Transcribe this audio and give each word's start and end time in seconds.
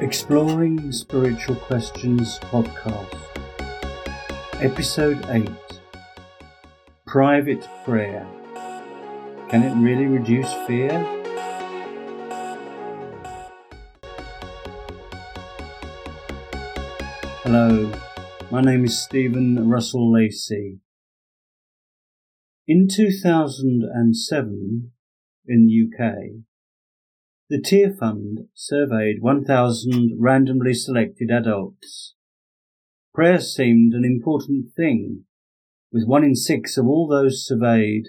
Exploring 0.00 0.92
Spiritual 0.92 1.56
Questions 1.56 2.38
podcast, 2.40 3.16
Episode 4.62 5.24
8 5.30 5.48
Private 7.06 7.66
Prayer. 7.82 8.26
Can 9.48 9.62
it 9.62 9.74
really 9.82 10.04
reduce 10.04 10.52
fear? 10.66 10.90
Hello, 17.42 17.90
my 18.50 18.60
name 18.60 18.84
is 18.84 19.02
Stephen 19.02 19.66
Russell 19.66 20.12
Lacey. 20.12 20.80
In 22.68 22.86
2007, 22.86 24.92
in 25.46 25.66
the 25.66 25.86
UK, 25.86 26.42
the 27.48 27.60
Tearfund 27.60 28.48
surveyed 28.54 29.20
1,000 29.20 30.16
randomly 30.18 30.74
selected 30.74 31.30
adults. 31.30 32.14
Prayer 33.14 33.40
seemed 33.40 33.94
an 33.94 34.04
important 34.04 34.72
thing, 34.76 35.24
with 35.92 36.06
one 36.06 36.24
in 36.24 36.34
six 36.34 36.76
of 36.76 36.86
all 36.86 37.06
those 37.06 37.46
surveyed 37.46 38.08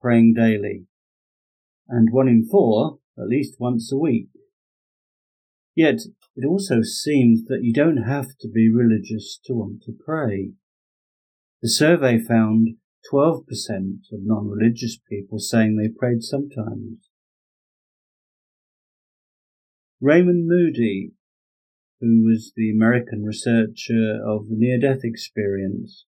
praying 0.00 0.34
daily, 0.34 0.86
and 1.88 2.08
one 2.10 2.26
in 2.26 2.44
four 2.44 2.98
at 3.16 3.28
least 3.28 3.60
once 3.60 3.92
a 3.92 3.96
week. 3.96 4.28
Yet 5.76 6.00
it 6.34 6.44
also 6.44 6.82
seems 6.82 7.44
that 7.44 7.62
you 7.62 7.72
don't 7.72 8.02
have 8.02 8.36
to 8.40 8.48
be 8.48 8.68
religious 8.68 9.38
to 9.44 9.54
want 9.54 9.82
to 9.84 9.92
pray. 9.92 10.52
The 11.62 11.68
survey 11.68 12.18
found 12.18 12.76
12% 13.12 13.44
of 14.12 14.20
non-religious 14.22 14.98
people 15.08 15.38
saying 15.38 15.76
they 15.76 15.88
prayed 15.88 16.22
sometimes. 16.22 17.11
Raymond 20.02 20.48
Moody, 20.48 21.12
who 22.00 22.24
was 22.26 22.52
the 22.56 22.72
American 22.72 23.22
researcher 23.22 24.18
of 24.26 24.48
the 24.48 24.56
near 24.56 24.76
death 24.76 25.04
experience, 25.04 26.06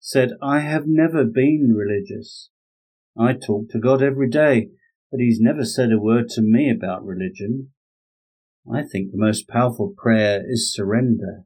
said, 0.00 0.32
I 0.42 0.58
have 0.58 0.88
never 0.88 1.24
been 1.24 1.72
religious. 1.72 2.50
I 3.16 3.34
talk 3.34 3.70
to 3.70 3.78
God 3.78 4.02
every 4.02 4.28
day, 4.28 4.70
but 5.12 5.20
He's 5.20 5.38
never 5.40 5.64
said 5.64 5.92
a 5.92 6.00
word 6.00 6.28
to 6.30 6.42
me 6.42 6.68
about 6.68 7.06
religion. 7.06 7.70
I 8.70 8.82
think 8.82 9.12
the 9.12 9.18
most 9.18 9.46
powerful 9.46 9.94
prayer 9.96 10.42
is 10.44 10.74
surrender. 10.74 11.44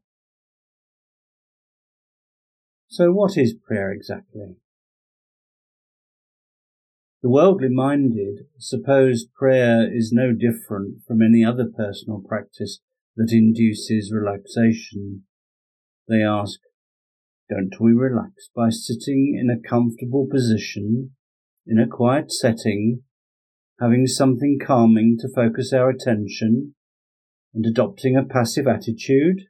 So, 2.88 3.12
what 3.12 3.36
is 3.36 3.52
prayer 3.52 3.92
exactly? 3.92 4.56
The 7.22 7.28
worldly 7.28 7.68
minded 7.68 8.46
suppose 8.58 9.26
prayer 9.26 9.86
is 9.94 10.10
no 10.10 10.32
different 10.32 11.02
from 11.06 11.20
any 11.20 11.44
other 11.44 11.66
personal 11.66 12.22
practice 12.26 12.80
that 13.16 13.32
induces 13.32 14.10
relaxation. 14.10 15.24
They 16.08 16.22
ask, 16.22 16.60
don't 17.50 17.78
we 17.78 17.92
relax 17.92 18.48
by 18.56 18.70
sitting 18.70 19.38
in 19.38 19.50
a 19.50 19.68
comfortable 19.68 20.26
position, 20.30 21.10
in 21.66 21.78
a 21.78 21.86
quiet 21.86 22.32
setting, 22.32 23.02
having 23.78 24.06
something 24.06 24.58
calming 24.58 25.18
to 25.20 25.28
focus 25.28 25.74
our 25.74 25.90
attention, 25.90 26.74
and 27.52 27.66
adopting 27.66 28.16
a 28.16 28.24
passive 28.24 28.66
attitude? 28.66 29.42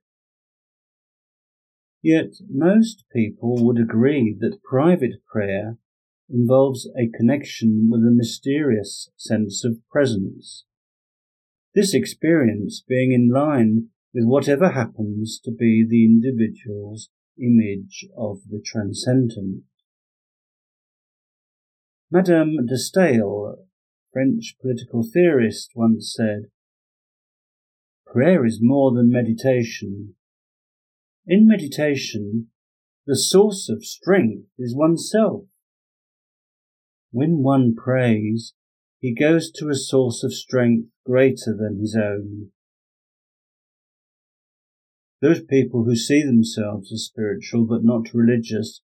Yet 2.03 2.33
most 2.49 3.05
people 3.13 3.65
would 3.65 3.79
agree 3.79 4.37
that 4.41 4.63
private 4.65 5.25
prayer 5.33 5.77
involves 6.33 6.89
a 6.99 7.09
connection 7.09 7.89
with 7.91 8.01
a 8.01 8.15
mysterious 8.15 9.11
sense 9.17 9.65
of 9.65 9.79
presence. 9.91 10.65
This 11.75 11.95
experience 11.95 12.83
being 12.87 13.13
in 13.13 13.31
line 13.31 13.89
with 14.13 14.25
whatever 14.25 14.71
happens 14.71 15.41
to 15.45 15.51
be 15.51 15.87
the 15.89 16.05
individual's 16.05 17.09
image 17.39 18.07
of 18.17 18.41
the 18.49 18.61
transcendent. 18.65 19.63
Madame 22.11 22.67
de 22.67 22.77
Stael, 22.77 23.57
French 24.13 24.57
political 24.61 25.05
theorist, 25.05 25.71
once 25.75 26.13
said, 26.17 26.47
Prayer 28.05 28.45
is 28.45 28.59
more 28.61 28.93
than 28.93 29.09
meditation. 29.09 30.15
In 31.25 31.47
meditation, 31.47 32.49
the 33.07 33.17
source 33.17 33.69
of 33.69 33.85
strength 33.85 34.49
is 34.59 34.75
oneself. 34.75 35.45
When 37.13 37.43
one 37.43 37.75
prays, 37.75 38.55
he 39.01 39.15
goes 39.15 39.51
to 39.53 39.69
a 39.69 39.75
source 39.75 40.23
of 40.23 40.33
strength 40.33 40.89
greater 41.05 41.57
than 41.59 41.79
his 41.81 41.97
own. 41.97 42.51
Those 45.21 45.43
people 45.43 45.85
who 45.85 45.97
see 45.97 46.23
themselves 46.23 46.93
as 46.93 47.05
spiritual 47.05 47.67
but 47.67 47.85
not 47.85 48.15
religious, 48.15 48.81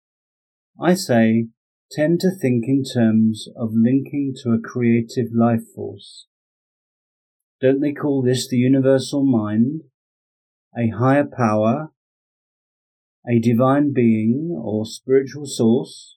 I 0.80 0.94
say, 0.94 1.48
tend 1.91 2.20
to 2.20 2.30
think 2.30 2.64
in 2.69 2.84
terms 2.84 3.48
of 3.56 3.70
linking 3.75 4.34
to 4.42 4.50
a 4.50 4.60
creative 4.60 5.32
life 5.34 5.64
force. 5.75 6.26
Don't 7.60 7.80
they 7.80 7.92
call 7.92 8.22
this 8.22 8.48
the 8.48 8.56
universal 8.56 9.25
mind, 9.25 9.82
a 10.76 10.88
higher 10.88 11.26
power, 11.26 11.92
a 13.28 13.38
divine 13.41 13.92
being 13.92 14.56
or 14.56 14.86
spiritual 14.86 15.47
source? 15.47 16.16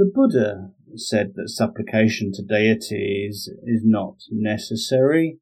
The 0.00 0.06
Buddha 0.06 0.70
said 0.96 1.34
that 1.34 1.50
supplication 1.50 2.32
to 2.32 2.42
deities 2.42 3.50
is 3.66 3.82
not 3.84 4.22
necessary. 4.30 5.40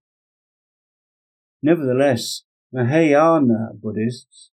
Nevertheless, 1.63 2.43
Mahayana 2.73 3.75
Buddhists 3.81 4.51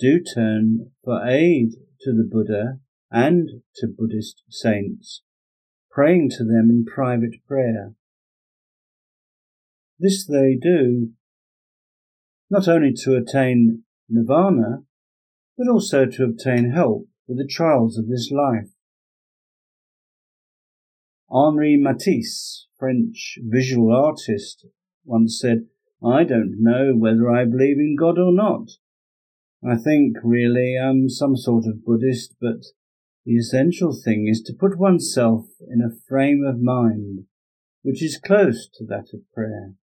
do 0.00 0.22
turn 0.22 0.92
for 1.04 1.22
aid 1.26 1.72
to 2.00 2.12
the 2.14 2.26
Buddha 2.26 2.78
and 3.10 3.60
to 3.74 3.86
Buddhist 3.86 4.42
saints, 4.48 5.20
praying 5.90 6.30
to 6.38 6.44
them 6.44 6.70
in 6.70 6.86
private 6.86 7.44
prayer. 7.46 7.92
This 9.98 10.26
they 10.26 10.56
do 10.58 11.10
not 12.48 12.66
only 12.66 12.94
to 13.04 13.14
attain 13.14 13.82
nirvana, 14.08 14.84
but 15.58 15.68
also 15.68 16.06
to 16.06 16.24
obtain 16.24 16.70
help 16.70 17.08
with 17.28 17.36
the 17.36 17.46
trials 17.46 17.98
of 17.98 18.08
this 18.08 18.30
life. 18.30 18.70
Henri 21.30 21.76
Matisse, 21.76 22.68
French 22.78 23.38
visual 23.42 23.92
artist, 23.92 24.66
once 25.04 25.38
said, 25.40 25.66
I 26.04 26.24
don't 26.24 26.56
know 26.62 26.94
whether 26.94 27.30
I 27.30 27.44
believe 27.44 27.78
in 27.78 27.96
God 27.98 28.18
or 28.18 28.32
not. 28.32 28.70
I 29.66 29.76
think 29.76 30.18
really 30.22 30.76
I'm 30.80 31.08
some 31.08 31.36
sort 31.36 31.66
of 31.66 31.84
Buddhist, 31.84 32.36
but 32.40 32.64
the 33.24 33.36
essential 33.36 33.92
thing 33.92 34.28
is 34.28 34.40
to 34.42 34.54
put 34.54 34.78
oneself 34.78 35.46
in 35.68 35.80
a 35.80 35.96
frame 36.08 36.44
of 36.44 36.60
mind 36.60 37.26
which 37.82 38.02
is 38.02 38.18
close 38.18 38.68
to 38.74 38.84
that 38.84 39.06
of 39.14 39.20
prayer. 39.32 39.74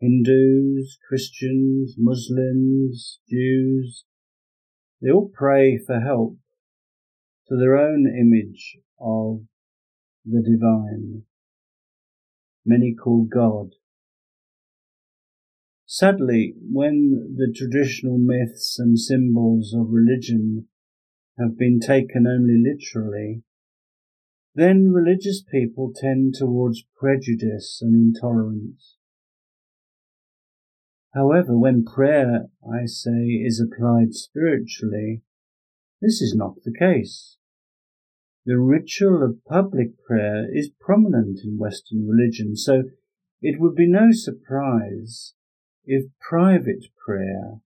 Hindus, 0.00 0.98
Christians, 1.08 1.96
Muslims, 1.98 3.18
Jews, 3.28 4.04
they 5.00 5.10
all 5.10 5.30
pray 5.32 5.78
for 5.78 6.00
help 6.00 6.38
to 7.50 7.56
their 7.56 7.76
own 7.76 8.06
image 8.06 8.78
of 9.00 9.40
the 10.24 10.40
divine, 10.40 11.24
many 12.64 12.94
call 12.94 13.24
God. 13.24 13.70
Sadly, 15.84 16.54
when 16.70 17.34
the 17.36 17.52
traditional 17.52 18.18
myths 18.18 18.78
and 18.78 18.96
symbols 18.96 19.74
of 19.74 19.88
religion 19.90 20.68
have 21.40 21.58
been 21.58 21.80
taken 21.80 22.24
only 22.24 22.56
literally, 22.56 23.42
then 24.54 24.92
religious 24.92 25.42
people 25.42 25.92
tend 25.92 26.34
towards 26.34 26.84
prejudice 26.96 27.80
and 27.82 28.14
intolerance. 28.14 28.96
However, 31.14 31.58
when 31.58 31.84
prayer, 31.84 32.46
I 32.64 32.84
say, 32.84 33.42
is 33.44 33.60
applied 33.60 34.14
spiritually, 34.14 35.22
this 36.00 36.22
is 36.22 36.32
not 36.36 36.62
the 36.62 36.72
case. 36.72 37.38
The 38.46 38.58
ritual 38.58 39.22
of 39.22 39.44
public 39.44 40.02
prayer 40.02 40.48
is 40.50 40.70
prominent 40.80 41.40
in 41.44 41.58
Western 41.58 42.06
religion, 42.06 42.56
so 42.56 42.84
it 43.42 43.60
would 43.60 43.74
be 43.74 43.86
no 43.86 44.12
surprise 44.12 45.34
if 45.84 46.10
private 46.20 46.86
prayer 47.04 47.60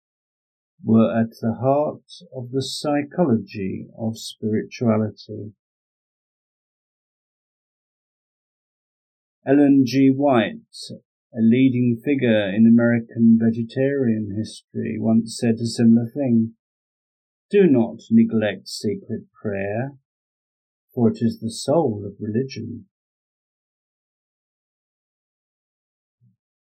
were 0.82 1.16
at 1.16 1.30
the 1.40 1.54
heart 1.60 2.02
of 2.34 2.50
the 2.50 2.62
psychology 2.62 3.86
of 3.96 4.18
spirituality. 4.18 5.52
Ellen 9.46 9.84
G. 9.86 10.10
White, 10.10 10.62
a 11.32 11.40
leading 11.40 12.00
figure 12.04 12.48
in 12.48 12.66
American 12.66 13.38
vegetarian 13.40 14.34
history, 14.36 14.96
once 14.98 15.38
said 15.38 15.56
a 15.56 15.66
similar 15.66 16.08
thing. 16.08 16.54
Do 17.50 17.66
not 17.68 18.00
neglect 18.10 18.68
secret 18.68 19.24
prayer 19.40 19.98
for 20.94 21.10
it 21.10 21.18
is 21.20 21.40
the 21.40 21.50
soul 21.50 22.04
of 22.06 22.14
religion. 22.20 22.86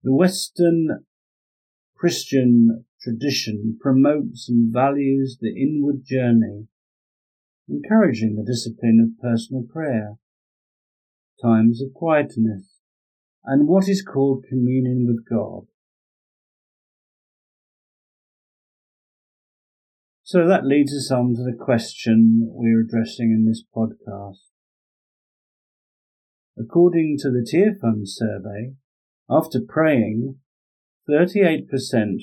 The 0.02 0.12
Western 0.12 1.06
Christian 1.96 2.84
tradition 3.00 3.78
promotes 3.80 4.48
and 4.48 4.72
values 4.72 5.38
the 5.40 5.54
inward 5.54 6.04
journey, 6.04 6.68
encouraging 7.68 8.36
the 8.36 8.44
discipline 8.44 9.00
of 9.00 9.20
personal 9.22 9.62
prayer, 9.62 10.16
times 11.42 11.82
of 11.82 11.94
quietness, 11.94 12.80
and 13.44 13.66
what 13.66 13.88
is 13.88 14.02
called 14.02 14.44
communion 14.48 15.06
with 15.06 15.26
God. 15.28 15.66
So 20.26 20.48
that 20.48 20.64
leads 20.64 20.94
us 20.94 21.10
on 21.10 21.34
to 21.34 21.42
the 21.42 21.52
question 21.52 22.48
we're 22.50 22.80
addressing 22.80 23.30
in 23.30 23.44
this 23.44 23.62
podcast. 23.76 24.38
According 26.58 27.18
to 27.20 27.30
the 27.30 27.46
Tearfund 27.46 28.08
survey, 28.08 28.72
after 29.28 29.60
praying, 29.60 30.36
38% 31.10 31.68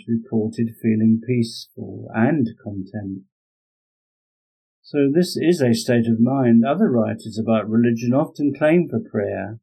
reported 0.07 0.69
feeling 0.81 1.21
peaceful 1.27 2.07
and 2.15 2.49
content. 2.63 3.19
So 4.81 5.11
this 5.13 5.37
is 5.37 5.61
a 5.61 5.75
state 5.75 6.07
of 6.07 6.19
mind 6.19 6.65
other 6.65 6.89
writers 6.89 7.37
about 7.39 7.69
religion 7.69 8.13
often 8.15 8.51
claim 8.51 8.89
for 8.89 8.99
prayer, 8.99 9.59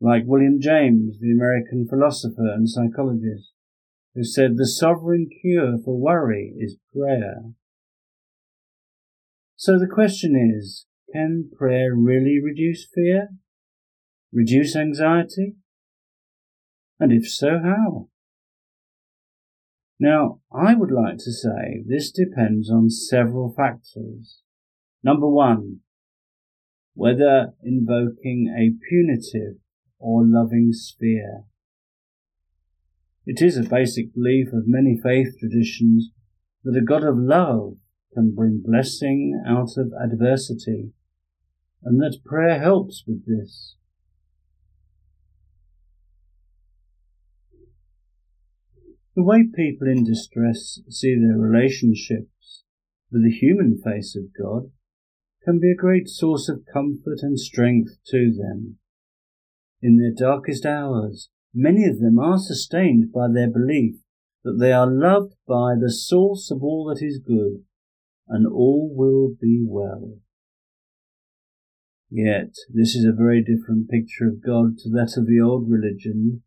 like 0.00 0.22
William 0.26 0.60
James, 0.60 1.18
the 1.18 1.32
American 1.32 1.88
philosopher 1.88 2.46
and 2.54 2.70
psychologist, 2.70 3.50
who 4.16 4.24
said 4.24 4.56
the 4.56 4.66
sovereign 4.66 5.28
cure 5.42 5.76
for 5.84 5.96
worry 5.96 6.54
is 6.58 6.78
prayer. 6.92 7.52
So 9.56 9.78
the 9.78 9.86
question 9.86 10.34
is, 10.34 10.86
can 11.12 11.50
prayer 11.56 11.94
really 11.94 12.40
reduce 12.42 12.88
fear? 12.92 13.28
Reduce 14.32 14.74
anxiety? 14.74 15.56
And 16.98 17.12
if 17.12 17.28
so, 17.28 17.60
how? 17.62 18.08
Now, 20.00 20.40
I 20.52 20.74
would 20.74 20.90
like 20.90 21.18
to 21.18 21.32
say 21.32 21.84
this 21.86 22.10
depends 22.10 22.70
on 22.70 22.88
several 22.88 23.52
factors. 23.54 24.40
Number 25.02 25.28
one, 25.28 25.80
whether 26.94 27.52
invoking 27.62 28.48
a 28.56 28.72
punitive 28.88 29.58
or 29.98 30.22
loving 30.24 30.72
sphere. 30.72 31.44
It 33.26 33.42
is 33.42 33.56
a 33.56 33.68
basic 33.68 34.14
belief 34.14 34.52
of 34.52 34.68
many 34.68 34.96
faith 35.02 35.36
traditions 35.40 36.10
that 36.62 36.76
a 36.76 36.84
God 36.84 37.02
of 37.02 37.18
love 37.18 37.78
can 38.14 38.34
bring 38.34 38.62
blessing 38.64 39.42
out 39.44 39.76
of 39.76 39.92
adversity, 40.00 40.92
and 41.82 42.00
that 42.00 42.24
prayer 42.24 42.60
helps 42.60 43.02
with 43.04 43.26
this. 43.26 43.74
The 49.16 49.24
way 49.24 49.44
people 49.52 49.88
in 49.88 50.04
distress 50.04 50.80
see 50.88 51.16
their 51.16 51.36
relationships 51.36 52.62
with 53.10 53.24
the 53.24 53.36
human 53.36 53.80
face 53.82 54.14
of 54.14 54.32
God 54.38 54.70
can 55.42 55.58
be 55.58 55.70
a 55.70 55.76
great 55.76 56.08
source 56.08 56.48
of 56.48 56.66
comfort 56.72 57.20
and 57.22 57.40
strength 57.40 57.98
to 58.08 58.32
them. 58.32 58.78
In 59.82 59.96
their 59.96 60.12
darkest 60.12 60.64
hours, 60.64 61.28
many 61.56 61.84
of 61.86 61.98
them 61.98 62.18
are 62.18 62.38
sustained 62.38 63.12
by 63.12 63.26
their 63.26 63.50
belief 63.50 63.96
that 64.44 64.58
they 64.60 64.72
are 64.72 64.86
loved 64.86 65.34
by 65.48 65.74
the 65.80 65.90
source 65.90 66.52
of 66.52 66.62
all 66.62 66.84
that 66.84 67.04
is 67.04 67.18
good, 67.18 67.64
and 68.28 68.46
all 68.46 68.88
will 68.94 69.34
be 69.40 69.64
well. 69.66 70.18
Yet 72.10 72.54
this 72.72 72.94
is 72.94 73.04
a 73.04 73.16
very 73.16 73.42
different 73.42 73.88
picture 73.88 74.28
of 74.28 74.44
God 74.44 74.78
to 74.78 74.90
that 74.90 75.16
of 75.16 75.26
the 75.26 75.40
old 75.40 75.68
religion 75.68 76.42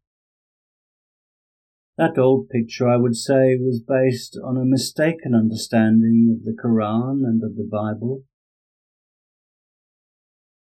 that 2.00 2.18
old 2.18 2.48
picture, 2.48 2.88
I 2.88 2.96
would 2.96 3.18
say, 3.18 3.58
was 3.60 3.84
based 3.86 4.40
on 4.42 4.56
a 4.56 4.64
mistaken 4.64 5.36
understanding 5.36 6.34
of 6.34 6.46
the 6.46 6.58
Quran 6.58 7.28
and 7.28 7.44
of 7.44 7.58
the 7.58 7.68
Bible. 7.70 8.24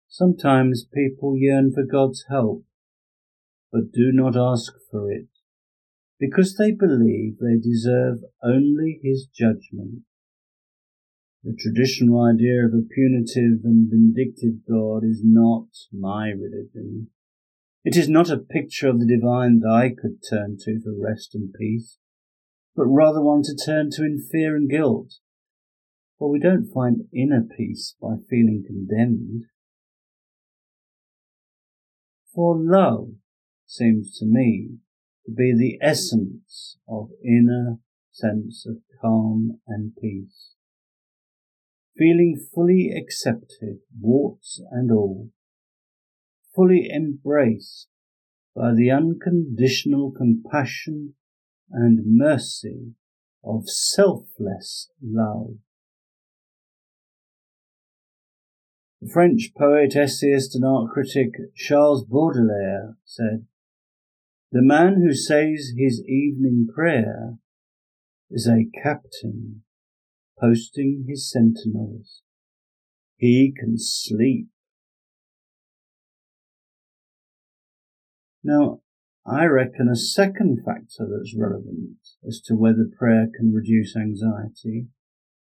Sometimes 0.07 0.87
people 0.95 1.37
yearn 1.37 1.73
for 1.73 1.83
God's 1.83 2.27
help, 2.29 2.63
but 3.73 3.93
do 3.93 4.11
not 4.13 4.37
ask 4.37 4.73
for 4.91 5.11
it, 5.11 5.29
because 6.19 6.57
they 6.57 6.71
believe 6.71 7.39
they 7.39 7.59
deserve 7.61 8.19
only 8.43 9.01
His 9.03 9.27
judgment. 9.27 10.03
The 11.45 11.57
traditional 11.57 12.25
idea 12.25 12.65
of 12.65 12.73
a 12.73 12.83
punitive 12.83 13.65
and 13.65 13.89
vindictive 13.89 14.67
God 14.69 15.05
is 15.05 15.23
not 15.25 15.69
my 15.93 16.31
religion. 16.31 17.11
It 17.85 17.97
is 17.97 18.09
not 18.09 18.31
a 18.31 18.39
picture 18.39 18.89
of 18.89 18.99
the 18.99 19.07
divine 19.07 19.61
that 19.61 19.71
I 19.71 19.91
could 19.91 20.19
turn 20.29 20.57
to 20.65 20.81
for 20.81 20.93
rest 20.99 21.37
and 21.37 21.55
peace, 21.55 21.99
but 22.75 22.87
rather 22.87 23.23
one 23.23 23.43
to 23.43 23.55
turn 23.55 23.91
to 23.93 24.03
in 24.03 24.27
fear 24.33 24.57
and 24.57 24.69
guilt. 24.69 25.15
For 26.19 26.31
we 26.31 26.41
don't 26.41 26.73
find 26.73 27.03
inner 27.15 27.47
peace 27.57 27.95
by 28.01 28.17
feeling 28.29 28.65
condemned. 28.67 29.45
For 32.35 32.57
love 32.59 33.11
seems 33.67 34.17
to 34.19 34.25
me 34.27 34.79
to 35.25 35.33
be 35.33 35.53
the 35.57 35.79
essence 35.85 36.79
of 36.89 37.11
inner 37.25 37.79
sense 38.13 38.65
of 38.67 38.79
calm 39.01 39.61
and 39.67 39.93
peace. 40.01 40.55
Feeling 41.97 42.39
fully 42.55 42.93
accepted, 42.97 43.81
warts 43.99 44.61
and 44.71 44.91
all, 44.91 45.31
fully 46.55 46.91
embraced 46.95 47.89
by 48.55 48.73
the 48.75 48.91
unconditional 48.91 50.11
compassion 50.11 51.15
and 51.71 52.01
mercy 52.07 52.93
of 53.45 53.69
selfless 53.69 54.91
love. 55.03 55.57
The 59.03 59.11
French 59.13 59.53
poet, 59.57 59.95
essayist, 59.95 60.55
and 60.55 60.65
art 60.65 60.91
critic 60.93 61.33
Charles 61.55 62.05
Baudelaire 62.05 62.97
said, 63.05 63.47
The 64.53 64.63
man 64.63 65.03
who 65.03 65.15
says 65.15 65.73
his 65.77 66.03
evening 66.07 66.67
prayer 66.73 67.39
is 68.31 68.49
a 68.49 68.71
captain 68.83 69.63
posting 70.41 71.07
his 71.09 71.31
sentinels. 71.31 72.23
He 73.17 73.53
can 73.59 73.75
sleep 73.79 74.49
Now, 78.47 78.81
I 79.27 79.47
reckon 79.47 79.89
a 79.89 79.97
second 79.97 80.61
factor 80.65 81.09
that's 81.11 81.35
relevant 81.37 81.97
as 82.25 82.41
to 82.43 82.55
whether 82.55 82.89
prayer 82.97 83.27
can 83.37 83.53
reduce 83.53 83.97
anxiety 83.97 84.87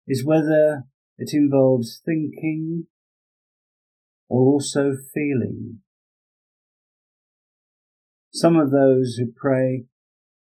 is 0.05 0.25
whether 0.25 0.83
it 1.17 1.29
involves 1.31 2.01
thinking 2.03 2.87
or 4.27 4.41
also 4.41 4.97
feeling. 5.13 5.79
Some 8.33 8.55
of 8.55 8.71
those 8.71 9.15
who 9.15 9.31
pray 9.35 9.85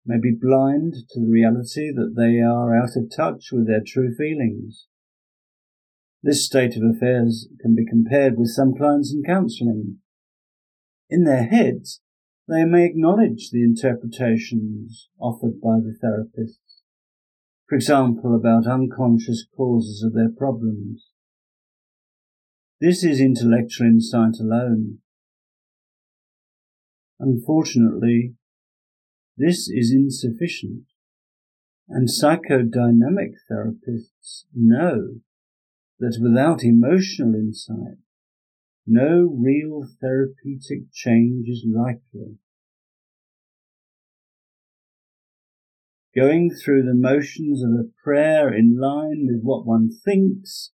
may 0.05 0.17
be 0.17 0.31
blind 0.31 0.93
to 1.09 1.19
the 1.19 1.27
reality 1.29 1.91
that 1.93 2.13
they 2.15 2.39
are 2.39 2.75
out 2.75 2.95
of 2.95 3.11
touch 3.13 3.49
with 3.51 3.67
their 3.67 3.81
true 3.85 4.15
feelings. 4.15 4.87
This 6.23 6.45
state 6.45 6.77
of 6.77 6.83
affairs 6.83 7.49
can 7.59 7.75
be 7.75 7.85
compared 7.85 8.37
with 8.37 8.49
some 8.49 8.73
clients 8.75 9.13
in 9.13 9.23
counselling. 9.23 9.97
In 11.09 11.25
their 11.25 11.43
heads, 11.43 12.01
they 12.47 12.63
may 12.63 12.85
acknowledge 12.85 13.49
the 13.51 13.63
interpretations 13.63 15.09
offered 15.19 15.59
by 15.61 15.77
the 15.79 15.97
therapists, 16.01 16.81
for 17.67 17.75
example, 17.75 18.35
about 18.35 18.67
unconscious 18.67 19.45
causes 19.55 20.01
of 20.01 20.13
their 20.13 20.29
problems. 20.29 21.09
This 22.79 23.03
is 23.03 23.19
intellectual 23.19 23.87
insight 23.87 24.39
alone. 24.39 24.99
Unfortunately, 27.19 28.35
this 29.37 29.69
is 29.69 29.91
insufficient, 29.91 30.83
and 31.87 32.07
psychodynamic 32.07 33.33
therapists 33.49 34.45
know 34.53 35.21
that 35.99 36.19
without 36.21 36.63
emotional 36.63 37.35
insight, 37.35 37.97
no 38.85 39.33
real 39.37 39.87
therapeutic 40.01 40.91
change 40.93 41.47
is 41.47 41.65
likely. 41.67 42.37
Going 46.15 46.49
through 46.49 46.83
the 46.83 46.93
motions 46.93 47.61
of 47.61 47.71
a 47.71 47.89
prayer 48.03 48.53
in 48.53 48.79
line 48.79 49.27
with 49.27 49.41
what 49.41 49.65
one 49.65 49.89
thinks 49.89 50.71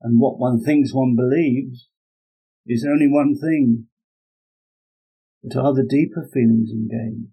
and 0.00 0.20
what 0.20 0.38
one 0.38 0.60
thinks 0.60 0.92
one 0.92 1.16
believes 1.16 1.88
is 2.66 2.86
only 2.88 3.08
one 3.08 3.36
thing 3.36 3.86
but 5.42 5.56
other 5.56 5.82
deeper 5.82 6.28
feelings 6.32 6.70
engaged. 6.70 7.30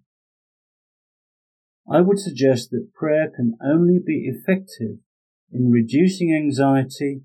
I 1.90 2.00
would 2.00 2.18
suggest 2.18 2.70
that 2.70 2.92
prayer 2.94 3.30
can 3.34 3.56
only 3.64 3.98
be 4.04 4.28
effective 4.28 4.98
in 5.52 5.70
reducing 5.70 6.34
anxiety 6.34 7.22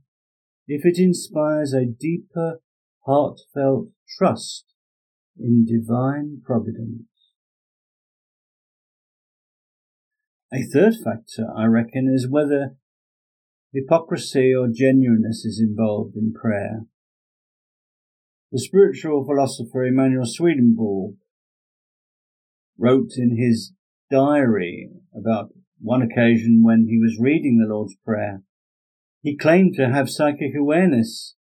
if 0.68 0.86
it 0.86 0.98
inspires 0.98 1.74
a 1.74 1.86
deeper, 1.86 2.62
heartfelt 3.06 3.90
trust 4.18 4.66
in 5.38 5.66
divine 5.66 6.42
providence. 6.44 7.04
A 10.52 10.64
third 10.64 10.94
factor, 11.04 11.48
I 11.56 11.66
reckon, 11.66 12.12
is 12.14 12.30
whether 12.30 12.78
hypocrisy 13.74 14.54
or 14.54 14.68
genuineness 14.74 15.44
is 15.44 15.60
involved 15.60 16.16
in 16.16 16.34
prayer. 16.34 16.86
The 18.52 18.60
spiritual 18.60 19.26
philosopher 19.26 19.86
Emanuel 19.86 20.26
Swedenborg 20.26 21.16
wrote 22.78 23.12
in 23.18 23.38
his 23.38 23.74
diary 24.12 24.90
about 25.16 25.50
one 25.82 26.02
occasion 26.02 26.62
when 26.64 26.88
he 26.88 27.00
was 27.00 27.20
reading 27.20 27.58
the 27.58 27.74
Lord's 27.74 27.96
Prayer. 28.06 28.44
He 29.22 29.36
claimed 29.36 29.76
to 29.76 29.90
have 29.90 30.10
psychic 30.10 30.56
awareness 30.56 31.36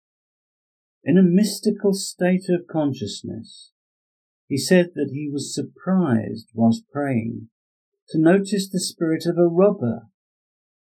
in 1.02 1.16
a 1.16 1.22
mystical 1.22 1.94
state 1.94 2.44
of 2.50 2.66
consciousness. 2.70 3.72
He 4.46 4.58
said 4.58 4.90
that 4.94 5.10
he 5.12 5.30
was 5.32 5.54
surprised 5.54 6.48
whilst 6.54 6.88
praying 6.92 7.48
to 8.10 8.18
notice 8.18 8.68
the 8.68 8.80
spirit 8.80 9.24
of 9.24 9.38
a 9.38 9.48
robber 9.48 10.08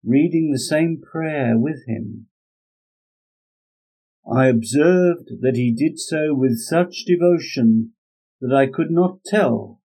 reading 0.03 0.51
the 0.51 0.59
same 0.59 1.01
prayer 1.01 1.57
with 1.57 1.85
him. 1.87 2.27
I 4.25 4.47
observed 4.47 5.29
that 5.41 5.55
he 5.55 5.71
did 5.71 5.99
so 5.99 6.33
with 6.33 6.57
such 6.57 7.05
devotion 7.05 7.93
that 8.41 8.53
I 8.53 8.67
could 8.67 8.91
not 8.91 9.23
tell 9.25 9.81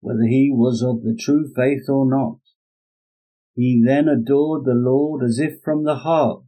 whether 0.00 0.26
he 0.28 0.50
was 0.52 0.82
of 0.82 1.02
the 1.02 1.16
true 1.18 1.50
faith 1.54 1.88
or 1.88 2.08
not. 2.08 2.38
He 3.54 3.82
then 3.84 4.08
adored 4.08 4.64
the 4.64 4.74
Lord 4.74 5.22
as 5.24 5.38
if 5.38 5.62
from 5.62 5.84
the 5.84 5.96
heart, 5.96 6.44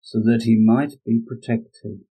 so 0.00 0.20
that 0.20 0.42
he 0.44 0.56
might 0.56 0.94
be 1.04 1.20
protected. 1.26 2.02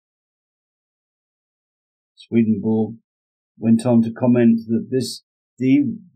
Swedenborg 2.16 2.96
went 3.58 3.86
on 3.86 4.02
to 4.04 4.12
comment 4.12 4.62
that 4.68 4.90
this 4.90 5.24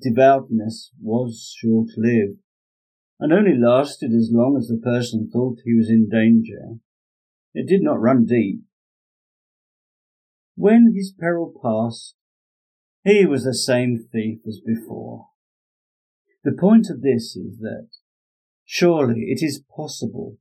devoutness 0.01 0.91
was 1.01 1.55
short 1.57 1.89
lived 1.97 2.39
and 3.19 3.31
only 3.31 3.57
lasted 3.57 4.11
as 4.11 4.29
long 4.31 4.57
as 4.57 4.67
the 4.67 4.77
person 4.77 5.29
thought 5.31 5.59
he 5.63 5.73
was 5.73 5.89
in 5.89 6.09
danger. 6.09 6.79
It 7.57 7.67
did 7.69 7.81
not 7.81 8.01
run 8.01 8.25
deep. 8.25 8.63
When 10.55 10.93
his 10.93 11.13
peril 11.17 11.53
passed, 11.63 12.15
he 13.05 13.25
was 13.25 13.45
the 13.45 13.53
same 13.53 13.97
thief 14.11 14.39
as 14.45 14.59
before. 14.59 15.27
The 16.43 16.51
point 16.51 16.89
of 16.89 17.01
this 17.01 17.37
is 17.37 17.59
that 17.59 17.87
surely 18.65 19.27
it 19.29 19.41
is 19.41 19.63
possible 19.73 20.37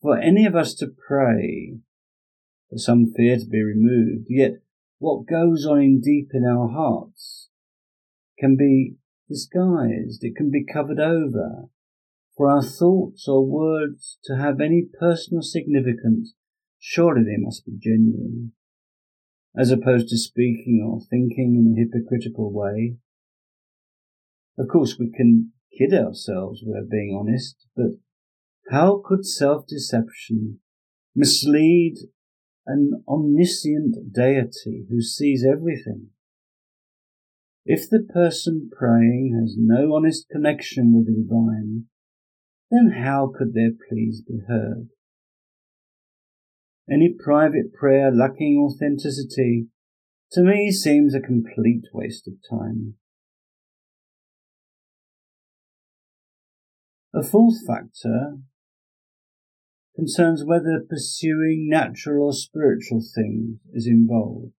for 0.00 0.18
any 0.18 0.46
of 0.46 0.56
us 0.56 0.74
to 0.76 0.86
pray 0.86 1.80
for 2.70 2.78
some 2.78 3.12
fear 3.14 3.36
to 3.36 3.46
be 3.46 3.62
removed, 3.62 4.26
yet 4.30 4.52
what 4.98 5.26
goes 5.26 5.66
on 5.66 5.82
in 5.82 6.00
deep 6.00 6.30
in 6.32 6.44
our 6.46 6.68
hearts 6.68 7.50
can 8.38 8.56
be 8.56 8.96
disguised, 9.28 10.24
it 10.24 10.34
can 10.34 10.50
be 10.50 10.64
covered 10.64 11.00
over. 11.00 11.66
For 12.34 12.50
our 12.50 12.62
thoughts 12.62 13.26
or 13.28 13.46
words 13.46 14.18
to 14.24 14.36
have 14.36 14.60
any 14.60 14.86
personal 15.00 15.42
significance, 15.42 16.34
surely 16.88 17.24
they 17.24 17.36
must 17.36 17.66
be 17.66 17.72
genuine, 17.76 18.52
as 19.58 19.72
opposed 19.72 20.08
to 20.08 20.16
speaking 20.16 20.80
or 20.86 21.00
thinking 21.00 21.56
in 21.56 21.74
a 21.74 21.80
hypocritical 21.80 22.52
way. 22.52 22.94
Of 24.56 24.68
course, 24.68 24.96
we 24.96 25.10
can 25.10 25.52
kid 25.76 25.92
ourselves 25.92 26.62
we're 26.64 26.84
being 26.88 27.12
honest, 27.18 27.56
but 27.74 27.98
how 28.70 29.02
could 29.04 29.26
self-deception 29.26 30.60
mislead 31.14 31.96
an 32.68 33.02
omniscient 33.08 34.12
deity 34.12 34.86
who 34.88 35.02
sees 35.02 35.44
everything? 35.44 36.10
If 37.64 37.90
the 37.90 38.00
person 38.00 38.70
praying 38.72 39.36
has 39.42 39.56
no 39.58 39.92
honest 39.96 40.28
connection 40.30 40.94
with 40.96 41.06
the 41.06 41.20
divine, 41.20 41.86
then 42.70 43.02
how 43.02 43.32
could 43.36 43.54
their 43.54 43.72
pleas 43.88 44.22
be 44.22 44.38
heard? 44.46 44.90
Any 46.90 47.12
private 47.12 47.72
prayer 47.72 48.12
lacking 48.12 48.58
authenticity 48.58 49.66
to 50.32 50.42
me 50.42 50.70
seems 50.70 51.14
a 51.14 51.20
complete 51.20 51.86
waste 51.92 52.28
of 52.28 52.34
time. 52.48 52.94
A 57.14 57.22
fourth 57.22 57.66
factor 57.66 58.38
concerns 59.96 60.44
whether 60.44 60.84
pursuing 60.88 61.68
natural 61.68 62.26
or 62.26 62.32
spiritual 62.32 63.02
things 63.14 63.58
is 63.72 63.86
involved. 63.86 64.52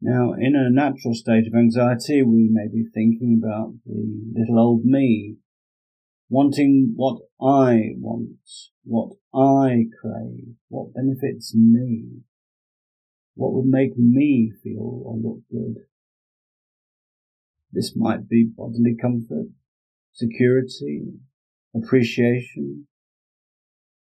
Now, 0.00 0.32
in 0.32 0.56
a 0.56 0.70
natural 0.70 1.14
state 1.14 1.46
of 1.46 1.54
anxiety, 1.54 2.22
we 2.22 2.48
may 2.50 2.68
be 2.72 2.86
thinking 2.94 3.38
about 3.42 3.74
the 3.84 4.32
little 4.34 4.58
old 4.58 4.84
me, 4.84 5.36
wanting 6.30 6.94
what 6.96 7.18
I 7.38 7.90
want, 7.98 8.38
what 8.84 9.10
I 9.34 9.84
crave, 10.00 10.54
what 10.68 10.94
benefits 10.94 11.54
me, 11.54 12.22
what 13.34 13.52
would 13.52 13.66
make 13.66 13.98
me 13.98 14.52
feel 14.62 15.02
or 15.04 15.16
look 15.18 15.40
good. 15.50 15.82
This 17.72 17.94
might 17.94 18.28
be 18.28 18.44
bodily 18.44 18.96
comfort, 19.00 19.48
security, 20.12 21.02
appreciation, 21.74 22.86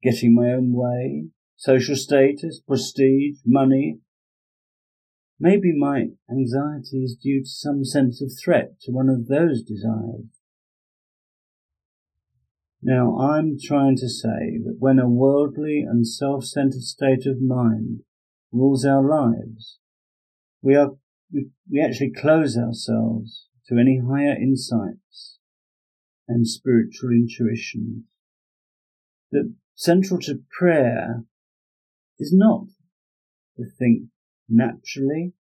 getting 0.02 0.34
my 0.34 0.52
own 0.52 0.72
way, 0.72 1.28
social 1.56 1.96
status, 1.96 2.60
prestige, 2.60 3.38
money, 3.44 3.98
Maybe 5.40 5.72
my 5.72 6.08
anxiety 6.28 7.04
is 7.04 7.14
due 7.14 7.42
to 7.42 7.48
some 7.48 7.84
sense 7.84 8.20
of 8.20 8.32
threat 8.44 8.80
to 8.82 8.90
one 8.90 9.08
of 9.08 9.28
those 9.28 9.62
desires. 9.62 10.37
Now 12.80 13.18
I'm 13.18 13.56
trying 13.60 13.96
to 13.96 14.08
say 14.08 14.58
that 14.64 14.76
when 14.78 14.98
a 14.98 15.08
worldly 15.08 15.84
and 15.88 16.06
self-centered 16.06 16.82
state 16.82 17.26
of 17.26 17.42
mind 17.42 18.00
rules 18.52 18.84
our 18.84 19.02
lives, 19.02 19.78
we 20.62 20.76
are, 20.76 20.92
we, 21.32 21.48
we 21.70 21.80
actually 21.80 22.12
close 22.12 22.56
ourselves 22.56 23.48
to 23.68 23.78
any 23.78 23.98
higher 23.98 24.34
insights 24.34 25.38
and 26.28 26.46
spiritual 26.46 27.10
intuitions. 27.10 28.04
That 29.32 29.52
central 29.74 30.20
to 30.20 30.42
prayer 30.58 31.24
is 32.18 32.32
not 32.32 32.66
to 33.56 33.64
think 33.78 34.04
naturally. 34.48 35.32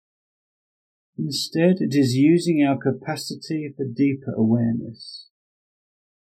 Instead, 1.18 1.78
it 1.80 1.96
is 1.96 2.16
using 2.16 2.64
our 2.64 2.78
capacity 2.78 3.74
for 3.76 3.86
deeper 3.86 4.34
awareness 4.36 5.28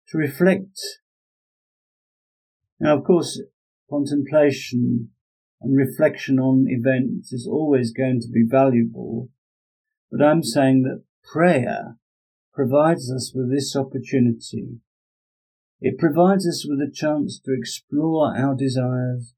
to 0.08 0.18
reflect. 0.18 0.78
Now, 2.80 2.96
of 2.96 3.04
course, 3.04 3.40
contemplation 3.90 5.10
and 5.60 5.76
reflection 5.76 6.38
on 6.38 6.66
events 6.68 7.32
is 7.32 7.46
always 7.50 7.92
going 7.92 8.20
to 8.20 8.28
be 8.28 8.44
valuable, 8.48 9.28
but 10.10 10.24
I'm 10.24 10.42
saying 10.42 10.82
that 10.82 11.02
prayer 11.24 11.96
provides 12.54 13.12
us 13.12 13.32
with 13.34 13.50
this 13.50 13.76
opportunity. 13.76 14.78
It 15.80 15.98
provides 15.98 16.46
us 16.46 16.66
with 16.68 16.80
a 16.80 16.90
chance 16.92 17.40
to 17.44 17.54
explore 17.56 18.36
our 18.36 18.56
desires, 18.56 19.34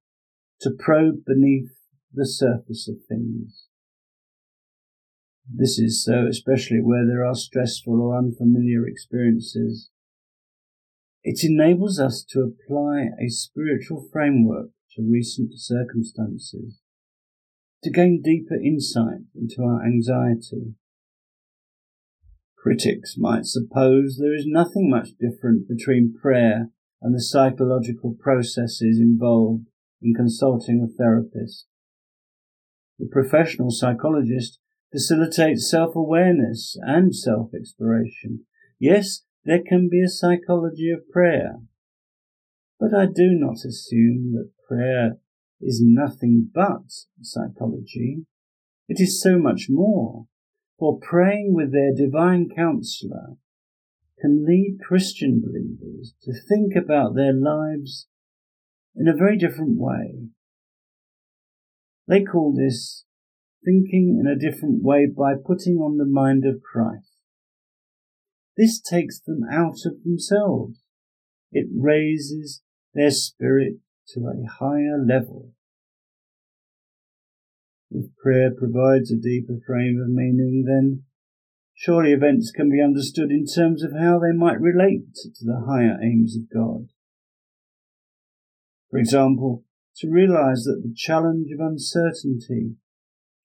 to 0.61 0.71
probe 0.71 1.25
beneath 1.27 1.71
the 2.13 2.27
surface 2.27 2.89
of 2.89 2.97
things. 3.09 3.67
This 5.53 5.79
is 5.79 6.05
so 6.05 6.27
especially 6.27 6.81
where 6.81 7.07
there 7.07 7.25
are 7.25 7.35
stressful 7.35 8.01
or 8.01 8.17
unfamiliar 8.17 8.87
experiences. 8.87 9.91
It 11.23 11.45
enables 11.45 12.01
us 12.01 12.25
to 12.31 12.41
apply 12.41 13.11
a 13.21 13.29
spiritual 13.29 14.09
framework 14.11 14.71
to 14.97 15.03
recent 15.03 15.53
circumstances, 15.55 16.81
to 17.83 17.91
gain 17.91 18.23
deeper 18.23 18.57
insight 18.57 19.23
into 19.35 19.63
our 19.63 19.85
anxiety. 19.85 20.75
Critics 22.57 23.17
might 23.19 23.47
suppose 23.47 24.17
there 24.17 24.35
is 24.35 24.47
nothing 24.47 24.91
much 24.91 25.11
different 25.19 25.69
between 25.69 26.15
prayer 26.21 26.71
and 27.03 27.15
the 27.15 27.23
psychological 27.23 28.15
processes 28.19 28.99
involved 28.99 29.67
in 30.03 30.15
consulting 30.15 30.83
a 30.83 30.89
therapist. 30.89 31.67
The 32.99 33.09
professional 33.11 33.71
psychologist 33.71 34.59
facilitates 34.93 35.71
self-awareness 35.71 36.77
and 36.83 37.15
self-exploration. 37.15 38.45
Yes, 38.79 39.23
there 39.45 39.63
can 39.67 39.89
be 39.89 40.03
a 40.03 40.09
psychology 40.09 40.91
of 40.91 41.09
prayer, 41.11 41.61
but 42.79 42.95
I 42.95 43.07
do 43.07 43.31
not 43.33 43.65
assume 43.65 44.33
that 44.35 44.53
prayer 44.69 45.19
is 45.61 45.81
nothing 45.83 46.51
but 46.53 46.91
psychology. 47.23 48.27
It 48.89 49.01
is 49.01 49.23
so 49.23 49.39
much 49.39 49.67
more, 49.69 50.27
for 50.79 50.99
praying 50.99 51.55
with 51.55 51.73
their 51.73 51.95
divine 51.95 52.49
counselor 52.55 53.37
can 54.21 54.45
lead 54.47 54.79
Christian 54.87 55.41
believers 55.41 56.15
to 56.23 56.33
think 56.33 56.75
about 56.77 57.15
their 57.15 57.33
lives 57.33 58.07
in 58.95 59.09
a 59.09 59.17
very 59.17 59.39
different 59.39 59.79
way 59.79 60.31
they 62.11 62.25
call 62.25 62.53
this 62.53 63.05
thinking 63.65 64.21
in 64.21 64.27
a 64.27 64.37
different 64.37 64.83
way 64.83 65.07
by 65.07 65.35
putting 65.35 65.77
on 65.77 65.97
the 65.97 66.05
mind 66.05 66.45
of 66.45 66.61
Christ. 66.61 67.10
This 68.61 68.79
takes 68.79 69.19
them 69.19 69.41
out 69.51 69.87
of 69.87 70.05
themselves. 70.05 70.81
It 71.51 71.67
raises 71.75 72.61
their 72.93 73.11
spirit 73.11 73.77
to 74.09 74.21
a 74.21 74.47
higher 74.47 75.03
level. 75.03 75.53
If 77.91 78.15
prayer 78.23 78.51
provides 78.57 79.11
a 79.11 79.17
deeper 79.17 79.59
frame 79.67 79.99
of 79.99 80.11
meaning, 80.11 80.65
then 80.67 81.05
surely 81.75 82.13
events 82.13 82.53
can 82.55 82.71
be 82.71 82.83
understood 82.83 83.31
in 83.31 83.47
terms 83.47 83.83
of 83.83 83.93
how 83.99 84.19
they 84.19 84.37
might 84.37 84.61
relate 84.61 85.15
to 85.15 85.45
the 85.45 85.65
higher 85.67 85.99
aims 86.03 86.37
of 86.37 86.43
God. 86.53 86.89
For 88.91 88.99
example, 88.99 89.65
to 89.97 90.11
realize 90.11 90.65
that 90.65 90.83
the 90.83 90.95
challenge 90.95 91.49
of 91.51 91.61
uncertainty 91.61 92.75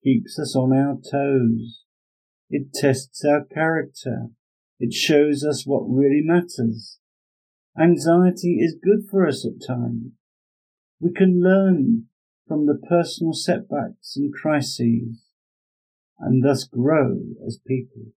keeps 0.03 0.37
us 0.37 0.57
on 0.57 0.73
our 0.73 0.95
toes. 1.09 1.83
It 2.49 2.73
tests 2.73 3.23
our 3.23 3.45
character. 3.45 4.31
It 4.79 4.93
shows 4.93 5.43
us 5.43 5.65
what 5.65 5.83
really 5.87 6.21
matters. 6.23 6.99
Anxiety 7.79 8.57
is 8.59 8.77
good 8.81 9.09
for 9.09 9.27
us 9.27 9.45
at 9.45 9.65
times. 9.65 10.11
We 10.99 11.11
can 11.13 11.41
learn 11.41 12.05
from 12.47 12.65
the 12.65 12.79
personal 12.87 13.33
setbacks 13.33 14.15
and 14.15 14.33
crises 14.33 15.25
and 16.19 16.43
thus 16.43 16.63
grow 16.63 17.17
as 17.45 17.59
people. 17.65 18.13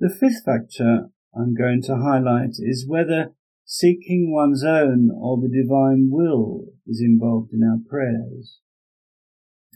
The 0.00 0.10
fifth 0.10 0.44
factor 0.44 1.10
I'm 1.34 1.54
going 1.54 1.82
to 1.82 1.96
highlight 1.96 2.56
is 2.58 2.86
whether 2.86 3.32
seeking 3.64 4.32
one's 4.32 4.64
own 4.64 5.10
or 5.10 5.38
the 5.38 5.48
divine 5.48 6.08
will 6.10 6.66
is 6.86 7.00
involved 7.00 7.52
in 7.52 7.62
our 7.62 7.78
prayers. 7.88 8.60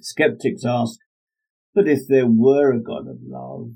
Skeptics 0.01 0.65
ask, 0.65 0.99
but 1.75 1.89
if 1.89 2.01
there 2.09 2.27
were 2.27 2.73
a 2.73 2.83
God 2.83 3.07
of 3.09 3.19
love, 3.23 3.73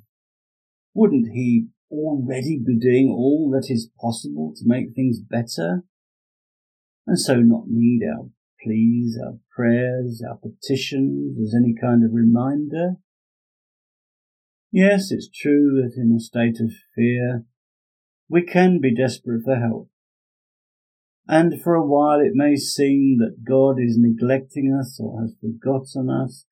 wouldn't 0.95 1.29
he 1.33 1.67
already 1.91 2.61
be 2.65 2.79
doing 2.79 3.09
all 3.09 3.51
that 3.51 3.73
is 3.73 3.91
possible 4.01 4.53
to 4.57 4.63
make 4.65 4.95
things 4.95 5.19
better? 5.21 5.83
And 7.07 7.19
so 7.19 7.37
not 7.37 7.65
need 7.69 8.01
our 8.05 8.29
pleas, 8.63 9.19
our 9.23 9.39
prayers, 9.55 10.23
our 10.27 10.37
petitions 10.37 11.39
as 11.41 11.55
any 11.55 11.75
kind 11.79 12.05
of 12.05 12.13
reminder? 12.13 12.95
Yes, 14.73 15.13
it's 15.13 15.29
true 15.29 15.83
that 15.83 16.01
in 16.01 16.15
a 16.17 16.21
state 16.21 16.61
of 16.61 16.73
fear, 16.95 17.45
we 18.29 18.43
can 18.43 18.81
be 18.81 18.95
desperate 18.95 19.43
for 19.45 19.57
help. 19.57 19.91
And 21.29 21.63
for 21.63 21.75
a 21.75 21.87
while 21.87 22.21
it 22.21 22.33
may 22.35 22.57
seem 22.57 23.19
that 23.19 23.45
God 23.47 23.77
is 23.79 23.97
neglecting 23.99 24.77
us 24.79 24.99
or 25.01 25.21
has 25.21 25.35
forgotten 25.41 26.11
us, 26.11 26.47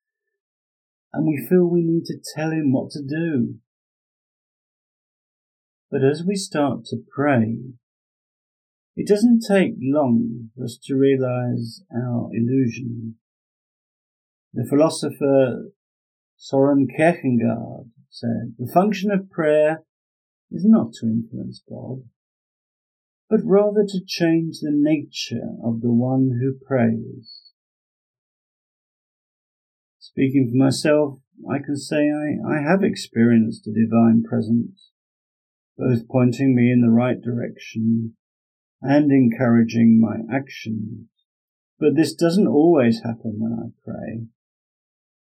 and 1.12 1.26
we 1.26 1.46
feel 1.46 1.66
we 1.66 1.82
need 1.82 2.04
to 2.06 2.20
tell 2.34 2.50
him 2.50 2.72
what 2.72 2.90
to 2.92 3.02
do. 3.02 3.56
But 5.92 6.02
as 6.02 6.24
we 6.26 6.36
start 6.36 6.86
to 6.86 7.02
pray, 7.14 7.58
it 8.96 9.06
doesn't 9.06 9.44
take 9.46 9.74
long 9.78 10.48
for 10.56 10.64
us 10.64 10.78
to 10.84 10.96
realize 10.96 11.82
our 11.94 12.30
illusion. 12.32 13.16
The 14.54 14.64
philosopher 14.64 15.70
Soren 16.38 16.88
Kierkegaard 16.88 17.90
said, 18.08 18.54
the 18.58 18.72
function 18.72 19.10
of 19.10 19.30
prayer 19.30 19.84
is 20.50 20.64
not 20.64 20.94
to 20.94 21.06
influence 21.06 21.62
God, 21.68 22.04
but 23.28 23.40
rather 23.44 23.84
to 23.86 24.00
change 24.06 24.60
the 24.60 24.72
nature 24.72 25.56
of 25.62 25.82
the 25.82 25.92
one 25.92 26.40
who 26.40 26.54
prays. 26.66 27.50
Speaking 29.98 30.48
for 30.50 30.56
myself, 30.56 31.18
I 31.50 31.58
can 31.58 31.76
say 31.76 32.10
I, 32.10 32.56
I 32.56 32.62
have 32.62 32.82
experienced 32.82 33.66
a 33.66 33.72
divine 33.72 34.22
presence, 34.22 34.91
both 35.76 36.08
pointing 36.08 36.54
me 36.54 36.70
in 36.70 36.80
the 36.80 36.90
right 36.90 37.20
direction 37.20 38.14
and 38.80 39.10
encouraging 39.10 40.00
my 40.00 40.16
actions. 40.34 41.08
But 41.78 41.96
this 41.96 42.14
doesn't 42.14 42.46
always 42.46 43.02
happen 43.02 43.38
when 43.38 43.52
I 43.52 43.70
pray. 43.84 44.26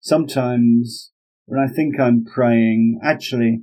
Sometimes 0.01 1.13
when 1.47 1.61
I 1.61 1.73
think 1.73 1.99
I'm 1.99 2.25
praying, 2.25 3.01
actually, 3.03 3.63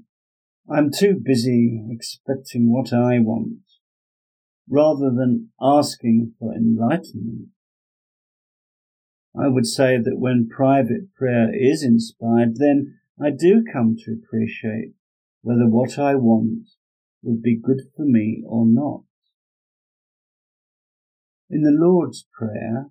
I'm 0.69 0.91
too 0.91 1.19
busy 1.21 1.83
expecting 1.89 2.71
what 2.71 2.93
I 2.93 3.19
want 3.19 3.59
rather 4.69 5.11
than 5.11 5.49
asking 5.61 6.33
for 6.39 6.53
enlightenment. 6.53 7.49
I 9.37 9.47
would 9.47 9.65
say 9.65 9.97
that 9.97 10.17
when 10.19 10.49
private 10.49 11.13
prayer 11.15 11.49
is 11.53 11.83
inspired, 11.83 12.55
then 12.57 12.99
I 13.21 13.29
do 13.31 13.63
come 13.71 13.95
to 13.97 14.13
appreciate 14.13 14.93
whether 15.41 15.67
what 15.67 15.97
I 15.97 16.15
want 16.15 16.69
would 17.23 17.41
be 17.41 17.59
good 17.59 17.81
for 17.95 18.05
me 18.05 18.43
or 18.45 18.65
not. 18.65 19.03
In 21.49 21.61
the 21.61 21.71
Lord's 21.71 22.25
Prayer, 22.37 22.89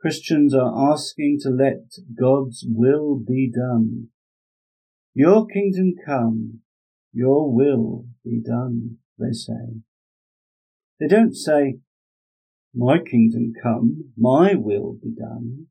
Christians 0.00 0.54
are 0.54 0.92
asking 0.92 1.38
to 1.42 1.50
let 1.50 1.82
God's 2.18 2.64
will 2.68 3.16
be 3.16 3.50
done. 3.52 4.08
Your 5.12 5.46
kingdom 5.46 5.94
come, 6.06 6.60
your 7.12 7.52
will 7.52 8.06
be 8.24 8.40
done, 8.40 8.98
they 9.18 9.32
say. 9.32 9.82
They 11.00 11.08
don't 11.08 11.34
say, 11.34 11.78
My 12.74 12.98
kingdom 12.98 13.52
come, 13.60 14.12
my 14.16 14.54
will 14.54 14.98
be 15.02 15.10
done. 15.10 15.66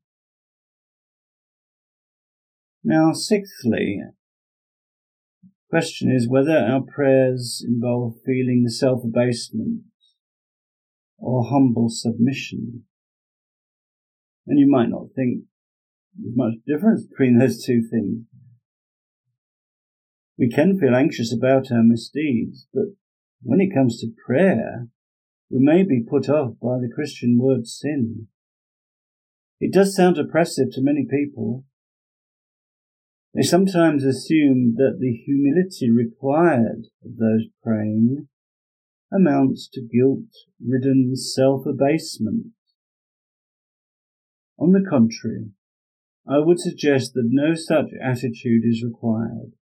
Now, 2.84 3.12
sixthly, 3.12 4.02
question 5.68 6.10
is 6.10 6.28
whether 6.28 6.56
our 6.56 6.80
prayers 6.82 7.64
involve 7.66 8.14
feeling 8.24 8.66
self 8.68 9.04
abasement 9.04 9.82
or 11.18 11.44
humble 11.44 11.88
submission. 11.88 12.84
And 14.46 14.58
you 14.58 14.68
might 14.68 14.88
not 14.88 15.08
think 15.14 15.44
there's 16.16 16.36
much 16.36 16.54
difference 16.66 17.04
between 17.06 17.38
those 17.38 17.64
two 17.64 17.82
things. 17.82 18.24
We 20.38 20.48
can 20.48 20.78
feel 20.78 20.94
anxious 20.94 21.34
about 21.34 21.72
our 21.72 21.82
misdeeds, 21.82 22.66
but 22.72 22.94
when 23.42 23.60
it 23.60 23.74
comes 23.74 24.00
to 24.00 24.12
prayer, 24.24 24.86
we 25.50 25.58
may 25.60 25.82
be 25.82 26.04
put 26.08 26.28
off 26.28 26.54
by 26.62 26.78
the 26.78 26.90
Christian 26.92 27.38
word 27.38 27.66
sin. 27.66 28.28
It 29.60 29.72
does 29.72 29.96
sound 29.96 30.18
oppressive 30.18 30.70
to 30.72 30.82
many 30.82 31.06
people. 31.10 31.64
They 33.34 33.42
sometimes 33.42 34.04
assume 34.04 34.74
that 34.76 34.98
the 34.98 35.12
humility 35.12 35.90
required 35.90 36.86
of 37.04 37.16
those 37.18 37.46
praying 37.62 38.28
amounts 39.12 39.68
to 39.72 39.80
guilt-ridden 39.80 41.14
self-abasement. 41.14 42.46
On 44.58 44.72
the 44.72 44.84
contrary, 44.88 45.50
I 46.26 46.38
would 46.38 46.58
suggest 46.58 47.14
that 47.14 47.28
no 47.30 47.54
such 47.54 47.90
attitude 48.02 48.62
is 48.64 48.82
required. 48.82 49.52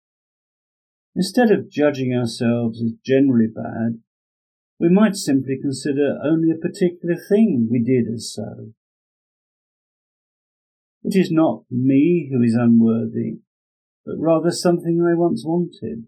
Instead 1.14 1.50
of 1.50 1.70
judging 1.70 2.14
ourselves 2.14 2.82
as 2.82 2.92
generally 3.04 3.46
bad, 3.46 4.00
we 4.78 4.88
might 4.88 5.16
simply 5.16 5.58
consider 5.60 6.18
only 6.22 6.50
a 6.50 6.60
particular 6.60 7.16
thing 7.16 7.68
we 7.70 7.82
did 7.82 8.12
as 8.12 8.32
so. 8.32 8.72
It 11.02 11.16
is 11.16 11.30
not 11.30 11.64
me 11.70 12.28
who 12.30 12.42
is 12.42 12.54
unworthy, 12.54 13.38
but 14.06 14.14
rather 14.18 14.52
something 14.52 15.02
I 15.02 15.18
once 15.18 15.42
wanted. 15.44 16.04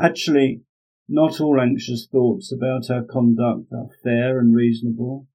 Actually, 0.00 0.62
not 1.08 1.40
all 1.40 1.60
anxious 1.60 2.06
thoughts 2.10 2.52
about 2.52 2.88
our 2.88 3.02
conduct 3.02 3.72
are 3.72 3.88
fair 4.04 4.38
and 4.38 4.54
reasonable. 4.54 5.26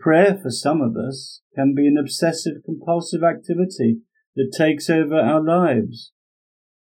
Prayer 0.00 0.38
for 0.42 0.50
some 0.50 0.80
of 0.80 0.96
us 0.96 1.42
can 1.54 1.74
be 1.74 1.86
an 1.86 1.98
obsessive 1.98 2.64
compulsive 2.64 3.22
activity 3.22 3.98
that 4.34 4.54
takes 4.56 4.88
over 4.88 5.16
our 5.16 5.42
lives. 5.42 6.12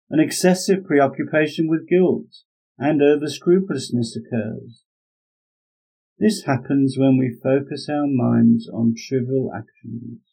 An 0.10 0.20
excessive 0.20 0.86
preoccupation 0.86 1.68
with 1.68 1.90
guilt 1.90 2.44
and 2.78 3.02
over 3.02 3.28
scrupulousness 3.28 4.16
occurs. 4.16 4.84
This 6.20 6.44
happens 6.44 6.96
when 6.98 7.18
we 7.18 7.38
focus 7.44 7.90
our 7.90 8.08
minds 8.08 8.70
on 8.70 8.96
trivial 8.96 9.52
actions. 9.54 10.33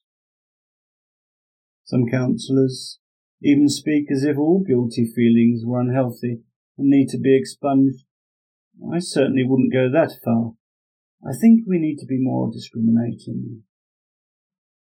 Some 1.90 2.06
counsellors 2.06 3.00
even 3.42 3.68
speak 3.68 4.12
as 4.12 4.22
if 4.22 4.38
all 4.38 4.62
guilty 4.62 5.04
feelings 5.04 5.62
were 5.64 5.80
unhealthy 5.80 6.38
and 6.78 6.88
need 6.88 7.08
to 7.08 7.18
be 7.18 7.36
expunged. 7.36 8.04
I 8.94 9.00
certainly 9.00 9.42
wouldn't 9.44 9.72
go 9.72 9.90
that 9.90 10.12
far. 10.24 10.52
I 11.28 11.36
think 11.36 11.64
we 11.66 11.80
need 11.80 11.96
to 11.96 12.06
be 12.06 12.22
more 12.22 12.48
discriminating. 12.48 13.64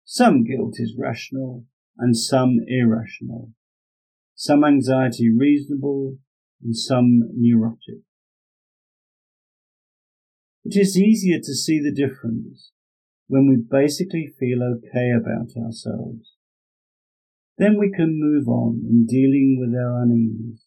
Some 0.07 0.43
guilt 0.43 0.77
is 0.79 0.97
rational 0.99 1.67
and 1.99 2.17
some 2.17 2.61
irrational. 2.67 3.51
Some 4.35 4.65
anxiety 4.65 5.31
reasonable 5.31 6.17
and 6.63 6.75
some 6.75 7.25
neurotic. 7.37 8.05
It 10.65 10.81
is 10.81 10.99
easier 10.99 11.41
to 11.41 11.55
see 11.55 11.79
the 11.79 11.93
difference 11.93 12.73
when 13.27 13.51
we 13.51 13.57
basically 13.57 14.33
feel 14.41 14.63
okay 14.63 15.11
about 15.11 15.51
ourselves. 15.63 16.36
Then 17.59 17.79
we 17.79 17.91
can 17.91 18.21
move 18.21 18.49
on 18.49 18.83
in 18.89 19.07
dealing 19.07 19.57
with 19.59 19.75
our 19.79 20.03
unease, 20.03 20.65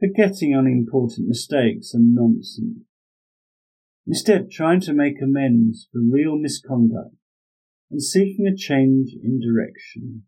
forgetting 0.00 0.54
unimportant 0.54 1.28
mistakes 1.28 1.92
and 1.92 2.14
nonsense, 2.14 2.84
instead 4.06 4.50
trying 4.50 4.80
to 4.80 4.92
make 4.92 5.20
amends 5.22 5.88
for 5.92 6.00
real 6.00 6.36
misconduct 6.36 7.14
and 7.90 8.02
seeking 8.02 8.46
a 8.46 8.56
change 8.56 9.10
in 9.22 9.38
direction. 9.38 10.22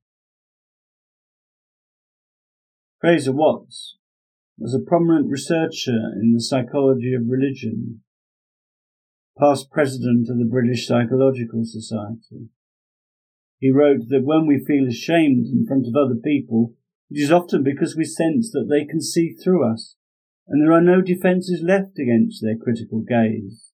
Fraser 3.00 3.32
Watts 3.32 3.96
was 4.58 4.74
a 4.74 4.78
prominent 4.78 5.30
researcher 5.30 6.12
in 6.20 6.32
the 6.32 6.40
psychology 6.40 7.14
of 7.14 7.22
religion, 7.26 8.02
past 9.38 9.70
president 9.70 10.28
of 10.30 10.38
the 10.38 10.48
British 10.48 10.86
Psychological 10.86 11.64
Society. 11.64 12.48
He 13.58 13.70
wrote 13.70 14.08
that 14.08 14.24
when 14.24 14.46
we 14.46 14.64
feel 14.64 14.86
ashamed 14.86 15.46
in 15.46 15.66
front 15.66 15.86
of 15.86 15.94
other 15.96 16.16
people, 16.22 16.74
it 17.10 17.18
is 17.20 17.32
often 17.32 17.62
because 17.62 17.96
we 17.96 18.04
sense 18.04 18.50
that 18.52 18.66
they 18.68 18.84
can 18.84 19.00
see 19.00 19.32
through 19.32 19.70
us, 19.70 19.96
and 20.48 20.60
there 20.60 20.72
are 20.72 20.82
no 20.82 21.00
defences 21.00 21.62
left 21.62 21.98
against 21.98 22.42
their 22.42 22.56
critical 22.56 23.00
gaze. 23.00 23.70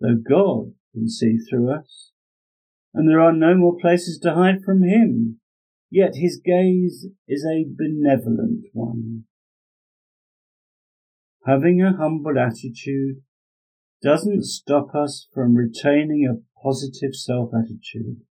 Though 0.00 0.16
God 0.16 0.74
can 0.92 1.08
see 1.08 1.38
through 1.38 1.72
us, 1.72 2.12
and 2.94 3.08
there 3.08 3.20
are 3.20 3.32
no 3.32 3.54
more 3.54 3.76
places 3.78 4.18
to 4.20 4.34
hide 4.34 4.62
from 4.64 4.82
Him, 4.82 5.40
yet 5.90 6.16
His 6.16 6.40
gaze 6.44 7.06
is 7.26 7.44
a 7.44 7.66
benevolent 7.68 8.66
one. 8.72 9.24
Having 11.46 11.82
a 11.82 11.96
humble 11.96 12.38
attitude 12.38 13.22
doesn't 14.02 14.44
stop 14.44 14.94
us 14.94 15.28
from 15.32 15.54
retaining 15.54 16.26
a 16.26 16.42
positive 16.62 17.14
self 17.14 17.50
attitude. 17.54 18.22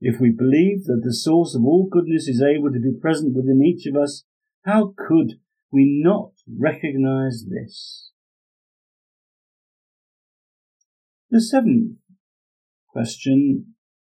If 0.00 0.20
we 0.20 0.30
believe 0.30 0.84
that 0.84 1.02
the 1.04 1.14
source 1.14 1.54
of 1.54 1.64
all 1.64 1.88
goodness 1.90 2.26
is 2.26 2.42
able 2.42 2.72
to 2.72 2.80
be 2.80 2.92
present 3.00 3.36
within 3.36 3.62
each 3.62 3.86
of 3.86 3.96
us, 3.96 4.24
how 4.64 4.94
could 4.96 5.34
we 5.70 6.00
not 6.02 6.32
recognize 6.58 7.46
this? 7.48 8.10
The 11.30 11.40
seventh 11.40 11.96
question 12.88 13.74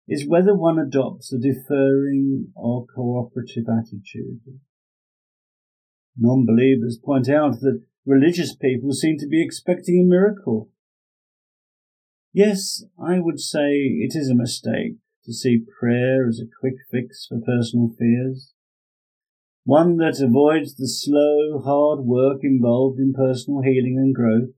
is 0.08 0.28
whether 0.28 0.54
one 0.54 0.78
adopts 0.78 1.32
a 1.32 1.38
deferring 1.38 2.48
or 2.54 2.86
cooperative 2.86 3.64
attitude. 3.68 4.40
Non-believers 6.16 6.98
point 7.02 7.28
out 7.28 7.60
that 7.60 7.82
religious 8.04 8.54
people 8.54 8.92
seem 8.92 9.18
to 9.18 9.26
be 9.26 9.42
expecting 9.42 10.00
a 10.00 10.10
miracle 10.10 10.70
Yes, 12.36 12.84
I 13.02 13.18
would 13.18 13.40
say 13.40 13.70
it 13.72 14.12
is 14.14 14.28
a 14.28 14.34
mistake 14.34 14.96
to 15.24 15.32
see 15.32 15.64
prayer 15.80 16.28
as 16.28 16.38
a 16.38 16.60
quick 16.60 16.74
fix 16.90 17.24
for 17.26 17.40
personal 17.40 17.94
fears. 17.98 18.52
One 19.64 19.96
that 19.96 20.20
avoids 20.20 20.76
the 20.76 20.86
slow, 20.86 21.62
hard 21.64 22.00
work 22.00 22.40
involved 22.42 22.98
in 22.98 23.14
personal 23.14 23.62
healing 23.62 23.96
and 23.96 24.14
growth. 24.14 24.50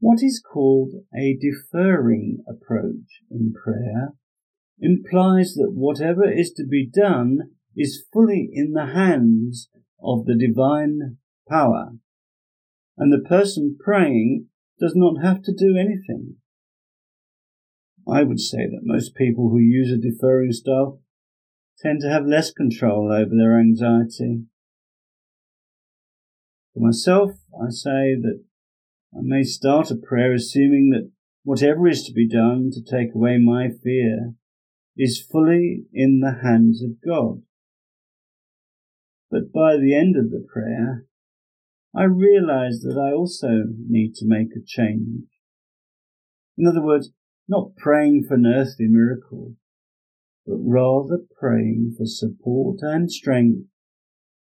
What 0.00 0.18
is 0.20 0.42
called 0.44 0.90
a 1.16 1.38
deferring 1.40 2.38
approach 2.48 3.22
in 3.30 3.52
prayer 3.52 4.14
implies 4.80 5.54
that 5.54 5.70
whatever 5.72 6.28
is 6.28 6.50
to 6.54 6.66
be 6.66 6.90
done 6.92 7.52
is 7.76 8.04
fully 8.12 8.50
in 8.52 8.72
the 8.72 8.86
hands 8.86 9.68
of 10.02 10.24
the 10.24 10.36
divine 10.36 11.18
power, 11.48 11.92
and 12.98 13.12
the 13.12 13.28
person 13.28 13.78
praying 13.78 14.48
does 14.78 14.94
not 14.94 15.22
have 15.22 15.42
to 15.42 15.52
do 15.52 15.76
anything. 15.76 16.36
I 18.08 18.22
would 18.22 18.40
say 18.40 18.66
that 18.66 18.82
most 18.82 19.14
people 19.14 19.48
who 19.50 19.58
use 19.58 19.90
a 19.90 19.96
deferring 19.96 20.52
style 20.52 21.00
tend 21.78 22.00
to 22.00 22.08
have 22.08 22.26
less 22.26 22.52
control 22.52 23.12
over 23.12 23.34
their 23.34 23.58
anxiety. 23.58 24.44
For 26.72 26.80
myself, 26.80 27.32
I 27.54 27.70
say 27.70 28.14
that 28.20 28.44
I 29.16 29.20
may 29.22 29.42
start 29.42 29.90
a 29.90 29.96
prayer 29.96 30.34
assuming 30.34 30.90
that 30.90 31.10
whatever 31.42 31.88
is 31.88 32.04
to 32.04 32.12
be 32.12 32.28
done 32.28 32.70
to 32.72 32.82
take 32.82 33.14
away 33.14 33.38
my 33.38 33.68
fear 33.82 34.34
is 34.96 35.20
fully 35.20 35.84
in 35.92 36.20
the 36.20 36.40
hands 36.42 36.82
of 36.82 37.00
God. 37.04 37.42
But 39.30 39.52
by 39.52 39.76
the 39.76 39.94
end 39.94 40.16
of 40.16 40.30
the 40.30 40.46
prayer, 40.52 41.05
I 41.96 42.04
realize 42.04 42.82
that 42.82 42.98
I 42.98 43.14
also 43.14 43.64
need 43.88 44.14
to 44.16 44.26
make 44.26 44.50
a 44.54 44.64
change. 44.64 45.24
In 46.58 46.66
other 46.66 46.82
words, 46.82 47.10
not 47.48 47.74
praying 47.76 48.24
for 48.28 48.34
an 48.34 48.46
earthly 48.46 48.86
miracle, 48.86 49.54
but 50.46 50.58
rather 50.58 51.20
praying 51.40 51.94
for 51.96 52.04
support 52.04 52.80
and 52.82 53.10
strength, 53.10 53.68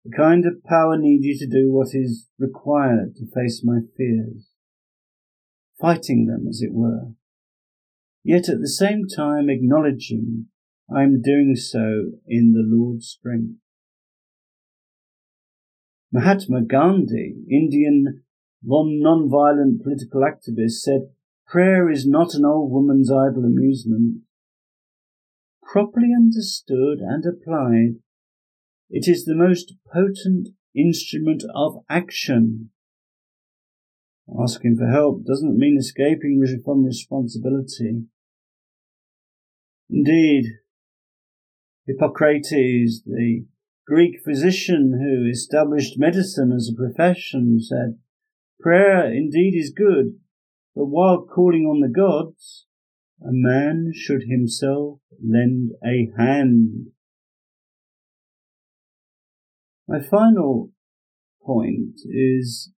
the 0.04 0.12
kind 0.12 0.46
of 0.46 0.64
power 0.66 0.98
needed 0.98 1.38
to 1.40 1.48
do 1.48 1.72
what 1.72 1.90
is 1.94 2.28
required 2.38 3.16
to 3.16 3.32
face 3.34 3.62
my 3.64 3.80
fears, 3.96 4.50
fighting 5.80 6.26
them 6.26 6.48
as 6.50 6.62
it 6.62 6.74
were, 6.74 7.14
yet 8.24 8.50
at 8.50 8.60
the 8.60 8.68
same 8.68 9.06
time 9.08 9.50
acknowledging 9.50 10.48
I 10.94 11.04
am 11.04 11.22
doing 11.22 11.56
so 11.56 12.12
in 12.28 12.52
the 12.52 12.64
Lord's 12.66 13.08
strength. 13.08 13.60
Mahatma 16.18 16.64
Gandhi, 16.64 17.36
Indian 17.48 18.24
non-violent 18.64 19.84
political 19.84 20.22
activist, 20.22 20.82
said, 20.82 21.10
Prayer 21.46 21.92
is 21.92 22.08
not 22.08 22.34
an 22.34 22.44
old 22.44 22.72
woman's 22.72 23.12
idle 23.12 23.46
amusement. 23.46 24.22
Properly 25.62 26.10
understood 26.18 27.02
and 27.02 27.24
applied, 27.24 28.00
it 28.90 29.08
is 29.08 29.26
the 29.26 29.36
most 29.36 29.76
potent 29.94 30.50
instrument 30.76 31.44
of 31.54 31.84
action. 31.88 32.72
Asking 34.42 34.76
for 34.76 34.88
help 34.88 35.24
doesn't 35.24 35.56
mean 35.56 35.78
escaping 35.78 36.44
from 36.66 36.84
responsibility. 36.84 38.06
Indeed, 39.88 40.46
Hippocrates, 41.86 43.04
the 43.06 43.46
Greek 43.88 44.20
physician 44.22 45.00
who 45.02 45.30
established 45.30 45.98
medicine 45.98 46.52
as 46.52 46.70
a 46.70 46.76
profession 46.76 47.58
said, 47.62 47.98
Prayer 48.60 49.10
indeed 49.10 49.54
is 49.56 49.72
good, 49.72 50.20
but 50.76 50.88
while 50.88 51.26
calling 51.26 51.64
on 51.64 51.80
the 51.80 51.88
gods, 51.88 52.66
a 53.22 53.32
man 53.32 53.92
should 53.96 54.24
himself 54.28 55.00
lend 55.24 55.72
a 55.86 56.12
hand. 56.18 56.88
My 59.88 60.02
final 60.02 60.72
point 61.42 62.02
is 62.06 62.74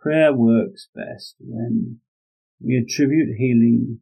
prayer 0.00 0.32
works 0.32 0.88
best 0.94 1.36
when 1.38 2.00
we 2.60 2.76
attribute 2.76 3.36
healing 3.36 4.00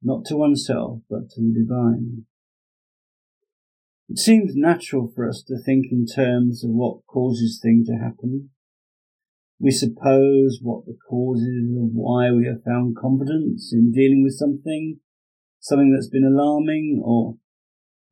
not 0.00 0.24
to 0.26 0.36
oneself 0.36 1.00
but 1.10 1.30
to 1.30 1.40
the 1.40 1.52
divine. 1.52 2.26
It 4.08 4.18
seems 4.18 4.54
natural 4.54 5.10
for 5.12 5.28
us 5.28 5.42
to 5.48 5.58
think 5.58 5.86
in 5.90 6.06
terms 6.06 6.62
of 6.62 6.70
what 6.70 7.04
causes 7.06 7.58
things 7.60 7.88
to 7.88 7.96
happen. 7.96 8.50
We 9.58 9.72
suppose 9.72 10.60
what 10.62 10.86
the 10.86 10.96
causes 11.08 11.76
of 11.76 11.90
why 11.92 12.30
we 12.30 12.46
have 12.46 12.62
found 12.62 12.96
confidence 12.96 13.72
in 13.72 13.90
dealing 13.90 14.22
with 14.22 14.34
something, 14.34 15.00
something 15.58 15.92
that's 15.92 16.08
been 16.08 16.24
alarming, 16.24 17.02
or 17.04 17.38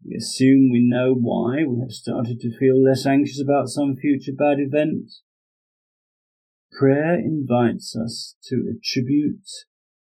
we 0.04 0.16
assume 0.16 0.70
we 0.70 0.84
know 0.84 1.14
why 1.14 1.64
we 1.64 1.78
have 1.80 1.92
started 1.92 2.40
to 2.40 2.58
feel 2.58 2.82
less 2.82 3.06
anxious 3.06 3.40
about 3.40 3.68
some 3.68 3.94
future 3.94 4.32
bad 4.36 4.58
event. 4.58 5.12
Prayer 6.72 7.14
invites 7.14 7.94
us 7.94 8.34
to 8.48 8.64
attribute 8.68 9.46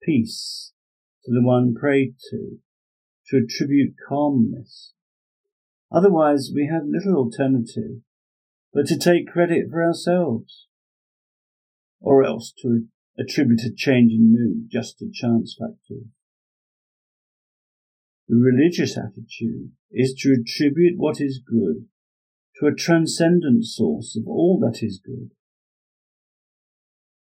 peace 0.03 0.73
to 1.25 1.33
the 1.33 1.43
one 1.43 1.75
prayed 1.75 2.17
to, 2.31 2.59
to 3.29 3.37
attribute 3.37 3.95
calmness 4.09 4.95
Otherwise, 5.93 6.51
we 6.55 6.69
have 6.71 6.83
little 6.87 7.17
alternative 7.17 8.03
but 8.73 8.87
to 8.87 8.99
take 8.99 9.27
credit 9.27 9.71
for 9.71 9.83
ourselves, 9.83 10.67
or 11.99 12.23
else 12.23 12.53
to 12.61 12.85
attribute 13.19 13.63
a 13.63 13.75
change 13.75 14.13
in 14.13 14.31
mood 14.31 14.69
just 14.71 14.99
to 14.99 15.11
chance 15.11 15.57
factors. 15.59 16.05
The 18.29 18.37
religious 18.37 18.99
attitude 18.99 19.71
is 19.91 20.15
to 20.21 20.35
attribute 20.35 20.99
what 20.99 21.21
is 21.21 21.41
good 21.41 21.87
to 22.61 22.67
a 22.67 22.75
transcendent 22.75 23.65
source 23.65 24.17
of 24.17 24.27
all 24.27 24.59
that 24.61 24.83
is 24.83 25.01
good, 25.03 25.31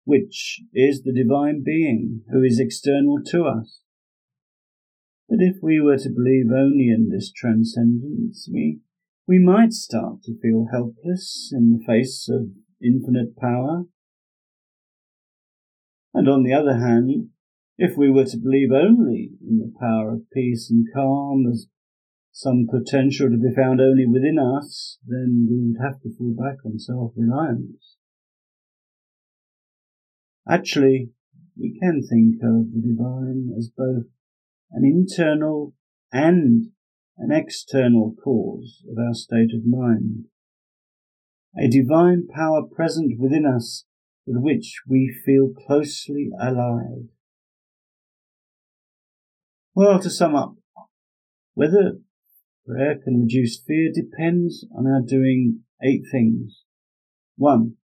which 0.05 0.63
is 0.73 1.03
the 1.03 1.13
divine 1.13 1.63
being 1.65 2.23
who 2.33 2.43
is 2.43 2.59
external 2.59 3.19
to 3.27 3.45
us. 3.45 3.81
But 5.29 5.41
if 5.41 5.57
we 5.62 5.81
were 5.81 5.99
to 5.99 6.09
believe 6.09 6.51
only 6.51 6.88
in 6.88 7.11
this 7.11 7.31
transcendence, 7.31 8.49
we, 8.53 8.81
we 9.27 9.38
might 9.38 9.73
start 9.73 10.23
to 10.25 10.38
feel 10.41 10.69
helpless 10.73 11.51
in 11.53 11.71
the 11.71 11.85
face 11.85 12.29
of 12.31 12.49
infinite 12.83 13.37
power. 13.37 13.85
And 16.14 16.29
on 16.29 16.45
the 16.45 16.55
other 16.55 16.79
hand, 16.79 17.29
If 17.79 17.97
we 17.97 18.11
were 18.11 18.25
to 18.25 18.37
believe 18.37 18.73
only 18.73 19.31
in 19.41 19.59
the 19.59 19.73
power 19.79 20.12
of 20.12 20.29
peace 20.33 20.69
and 20.69 20.85
calm 20.93 21.47
as 21.49 21.69
some 22.33 22.67
potential 22.69 23.31
to 23.31 23.38
be 23.38 23.55
found 23.55 23.81
only 23.81 24.05
within 24.05 24.37
us, 24.37 24.99
then 25.07 25.47
we 25.49 25.61
would 25.61 25.81
have 25.81 26.01
to 26.03 26.11
fall 26.19 26.35
back 26.37 26.57
on 26.67 26.81
self-reliance. 26.81 27.97
Actually, 30.49 31.11
we 31.57 31.79
can 31.81 32.03
think 32.03 32.43
of 32.43 32.73
the 32.73 32.83
divine 32.83 33.51
as 33.57 33.71
both 33.77 34.07
an 34.70 34.85
internal 34.85 35.74
and 36.12 36.66
an 37.16 37.31
external 37.33 38.14
cause 38.22 38.85
of 38.90 38.96
our 38.98 39.14
state 39.14 39.50
of 39.54 39.66
mind. 39.66 40.26
A 41.59 41.68
divine 41.68 42.26
power 42.28 42.62
present 42.62 43.18
within 43.18 43.44
us 43.44 43.85
with 44.26 44.37
which 44.42 44.83
we 44.87 45.12
feel 45.24 45.48
closely 45.66 46.31
allied. 46.40 47.09
Well, 49.74 49.98
to 50.00 50.11
sum 50.11 50.35
up, 50.35 50.54
whether 51.54 51.98
prayer 52.66 52.98
can 53.02 53.22
reduce 53.22 53.61
fear 53.61 53.90
depends 53.92 54.66
on 54.76 54.87
our 54.87 55.00
doing 55.00 55.61
eight 55.83 56.02
things. 56.12 56.64
One, 57.37 57.74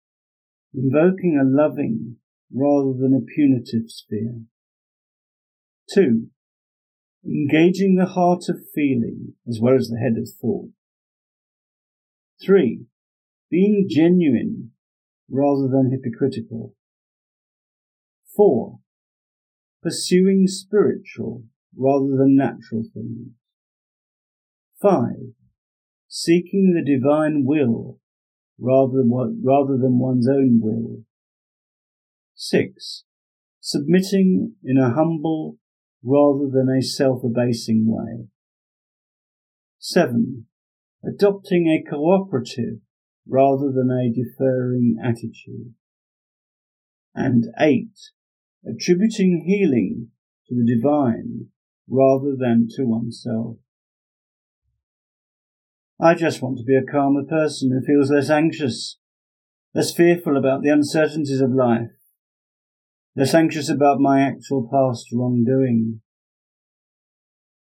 invoking 0.74 1.38
a 1.40 1.44
loving 1.44 2.16
rather 2.52 2.92
than 2.92 3.14
a 3.14 3.24
punitive 3.24 3.90
sphere. 3.90 4.42
Two, 5.92 6.28
engaging 7.26 7.96
the 7.96 8.06
heart 8.06 8.44
of 8.48 8.56
feeling 8.74 9.34
as 9.48 9.58
well 9.60 9.74
as 9.74 9.88
the 9.88 9.98
head 9.98 10.16
of 10.18 10.28
thought. 10.40 10.70
Three, 12.44 12.86
being 13.50 13.86
genuine 13.88 14.72
rather 15.30 15.68
than 15.68 15.90
hypocritical. 15.90 16.74
Four, 18.34 18.80
pursuing 19.82 20.46
spiritual 20.46 21.44
rather 21.76 22.16
than 22.16 22.36
natural 22.36 22.84
things. 22.92 23.28
Five, 24.80 25.34
seeking 26.08 26.74
the 26.74 26.84
divine 26.84 27.44
will 27.44 27.98
rather 28.58 28.98
than, 28.98 29.42
rather 29.42 29.76
than 29.76 29.98
one's 29.98 30.28
own 30.28 30.60
will. 30.60 31.04
Six, 32.34 33.04
submitting 33.60 34.54
in 34.62 34.76
a 34.76 34.94
humble 34.94 35.58
rather 36.04 36.48
than 36.50 36.68
a 36.68 36.82
self-abasing 36.82 37.86
way. 37.86 38.28
Seven, 39.78 40.46
adopting 41.02 41.66
a 41.66 41.82
cooperative 41.88 42.80
rather 43.26 43.72
than 43.72 43.90
a 43.90 44.12
deferring 44.12 44.96
attitude. 45.02 45.74
And 47.14 47.46
eight, 47.58 47.96
attributing 48.66 49.44
healing 49.46 50.08
to 50.48 50.54
the 50.54 50.76
divine 50.76 51.46
rather 51.88 52.34
than 52.38 52.68
to 52.76 52.84
oneself. 52.84 53.56
I 56.00 56.14
just 56.14 56.42
want 56.42 56.58
to 56.58 56.64
be 56.64 56.76
a 56.76 56.82
calmer 56.82 57.24
person 57.24 57.70
who 57.70 57.86
feels 57.86 58.10
less 58.10 58.28
anxious, 58.28 58.98
less 59.74 59.94
fearful 59.94 60.36
about 60.36 60.62
the 60.62 60.70
uncertainties 60.70 61.40
of 61.40 61.52
life, 61.52 61.92
less 63.16 63.34
anxious 63.34 63.68
about 63.68 64.00
my 64.00 64.20
actual 64.20 64.68
past 64.70 65.08
wrongdoing. 65.12 66.00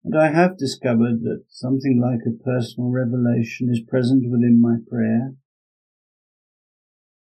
And 0.04 0.18
I 0.18 0.32
have 0.32 0.58
discovered 0.58 1.22
that 1.22 1.44
something 1.50 2.02
like 2.02 2.22
a 2.26 2.44
personal 2.44 2.90
revelation 2.90 3.70
is 3.72 3.82
present 3.88 4.30
within 4.30 4.60
my 4.60 4.78
prayer. 4.90 5.36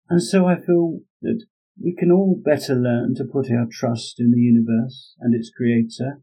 And 0.08 0.22
so 0.22 0.46
I 0.46 0.56
feel 0.56 1.00
that 1.22 1.44
we 1.80 1.94
can 1.94 2.10
all 2.10 2.40
better 2.42 2.74
learn 2.74 3.14
to 3.16 3.24
put 3.24 3.50
our 3.50 3.66
trust 3.70 4.18
in 4.18 4.30
the 4.30 4.40
universe 4.40 5.14
and 5.20 5.34
its 5.34 5.50
creator. 5.50 6.20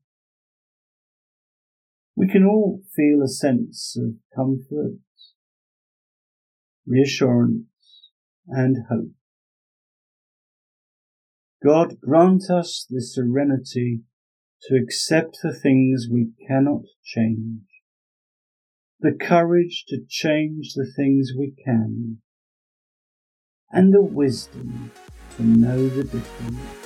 We 2.15 2.27
can 2.27 2.45
all 2.45 2.81
feel 2.95 3.21
a 3.23 3.27
sense 3.27 3.97
of 3.97 4.15
comfort, 4.35 4.97
reassurance, 6.85 7.65
and 8.47 8.77
hope. 8.89 9.11
God 11.63 11.99
grant 12.01 12.49
us 12.49 12.87
the 12.89 13.01
serenity 13.01 14.01
to 14.63 14.75
accept 14.75 15.37
the 15.43 15.53
things 15.53 16.07
we 16.11 16.31
cannot 16.47 16.83
change, 17.03 17.61
the 18.99 19.11
courage 19.11 19.85
to 19.89 19.99
change 20.07 20.73
the 20.73 20.91
things 20.95 21.31
we 21.37 21.53
can, 21.63 22.17
and 23.71 23.93
the 23.93 24.01
wisdom 24.01 24.91
to 25.37 25.43
know 25.43 25.87
the 25.87 26.03
difference. 26.03 26.80